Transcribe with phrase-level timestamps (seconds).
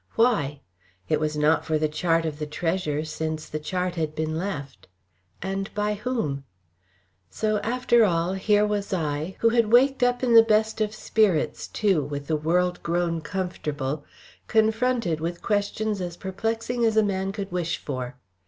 [0.15, 0.61] Why?
[1.09, 4.87] It was not for the chart of the treasure, since the chart had been left.
[5.43, 6.43] And by whom?
[7.29, 11.67] So after all, here was I, who had waked up in the best of spirits
[11.67, 14.03] too, with the world grown comfortable,
[14.47, 18.15] confronted with questions as perplexing as a man could wish for.